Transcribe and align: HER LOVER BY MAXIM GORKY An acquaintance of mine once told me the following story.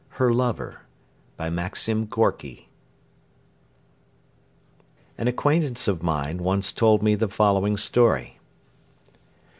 HER 0.17 0.33
LOVER 0.33 0.81
BY 1.37 1.51
MAXIM 1.51 2.05
GORKY 2.07 2.69
An 5.15 5.27
acquaintance 5.27 5.87
of 5.87 6.01
mine 6.01 6.39
once 6.39 6.71
told 6.71 7.03
me 7.03 7.13
the 7.13 7.29
following 7.29 7.77
story. 7.77 8.39